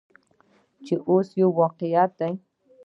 [0.85, 2.33] چې اوس یو واقعیت دی.